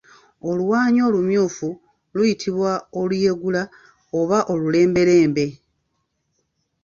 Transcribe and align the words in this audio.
Oluwaanyi 0.49 0.99
olumyufu 1.07 1.67
luyitibwa 2.13 2.71
oluyegula 3.01 3.63
oba 4.19 4.39
olulembelembe. 4.51 5.45